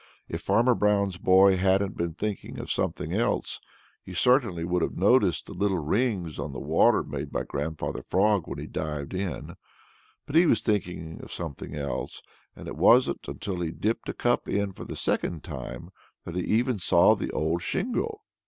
If 0.27 0.41
Farmer 0.41 0.73
Brown's 0.73 1.17
boy 1.17 1.57
hadn't 1.57 1.95
been 1.95 2.15
thinking 2.15 2.57
of 2.57 2.71
something 2.71 3.13
else, 3.13 3.59
he 4.01 4.15
certainly 4.15 4.63
would 4.65 4.81
have 4.81 4.97
noticed 4.97 5.45
the 5.45 5.53
little 5.53 5.77
rings 5.77 6.39
on 6.39 6.53
the 6.53 6.59
water 6.59 7.03
made 7.03 7.31
by 7.31 7.43
Grandfather 7.43 8.01
Frog 8.01 8.47
when 8.47 8.57
he 8.57 8.65
dived 8.65 9.13
in. 9.13 9.53
But 10.25 10.35
he 10.35 10.47
was 10.47 10.61
thinking 10.63 11.21
of 11.21 11.31
something 11.31 11.75
else, 11.75 12.23
and 12.55 12.67
it 12.67 12.77
wasn't 12.77 13.27
until 13.27 13.61
he 13.61 13.69
dipped 13.69 14.09
a 14.09 14.13
cup 14.13 14.47
in 14.49 14.71
for 14.73 14.85
the 14.85 14.95
second 14.95 15.43
time 15.43 15.91
that 16.25 16.33
he 16.35 16.45
even 16.45 16.79
saw 16.79 17.13
the 17.13 17.29
old 17.29 17.61
shingle. 17.61 18.23